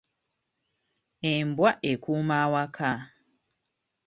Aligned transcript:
Embwa 1.33 1.71
ekuuma 1.91 2.35
awaka. 2.45 2.91